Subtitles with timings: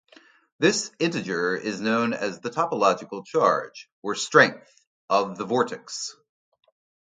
[0.57, 4.81] This integer is known as the topological charge, or strength,
[5.11, 6.15] of the vortex.